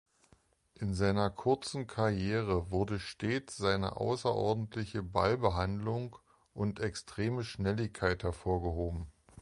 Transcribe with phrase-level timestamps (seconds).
[0.73, 6.15] In seiner kurzen Karriere wurde stets seine außerordentliche Ballbehandlung
[6.55, 9.11] und extreme Schnelligkeit hervorgehoben.